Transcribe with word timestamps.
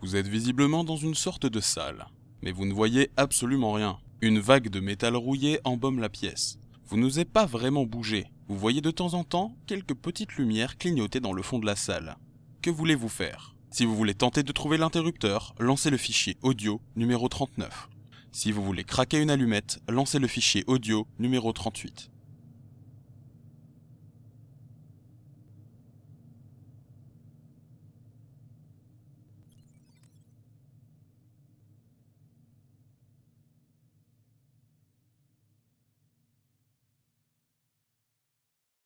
Vous 0.00 0.14
êtes 0.14 0.28
visiblement 0.28 0.84
dans 0.84 0.96
une 0.96 1.16
sorte 1.16 1.46
de 1.46 1.58
salle, 1.58 2.06
mais 2.42 2.52
vous 2.52 2.66
ne 2.66 2.72
voyez 2.72 3.10
absolument 3.16 3.72
rien. 3.72 3.98
Une 4.20 4.38
vague 4.38 4.68
de 4.68 4.78
métal 4.78 5.16
rouillé 5.16 5.58
embaume 5.64 5.98
la 5.98 6.08
pièce. 6.08 6.58
Vous 6.86 6.96
n'osez 6.96 7.24
pas 7.24 7.46
vraiment 7.46 7.84
bouger. 7.84 8.26
Vous 8.46 8.56
voyez 8.56 8.80
de 8.80 8.92
temps 8.92 9.14
en 9.14 9.24
temps 9.24 9.56
quelques 9.66 9.94
petites 9.94 10.36
lumières 10.36 10.78
clignoter 10.78 11.18
dans 11.18 11.32
le 11.32 11.42
fond 11.42 11.58
de 11.58 11.66
la 11.66 11.74
salle. 11.74 12.16
Que 12.62 12.70
voulez-vous 12.70 13.08
faire? 13.08 13.56
Si 13.70 13.84
vous 13.84 13.96
voulez 13.96 14.14
tenter 14.14 14.44
de 14.44 14.52
trouver 14.52 14.78
l'interrupteur, 14.78 15.54
lancez 15.58 15.90
le 15.90 15.96
fichier 15.96 16.36
audio 16.42 16.80
numéro 16.94 17.28
39. 17.28 17.88
Si 18.30 18.52
vous 18.52 18.62
voulez 18.62 18.84
craquer 18.84 19.20
une 19.20 19.30
allumette, 19.30 19.80
lancez 19.88 20.20
le 20.20 20.28
fichier 20.28 20.62
audio 20.68 21.08
numéro 21.18 21.52
38. 21.52 22.10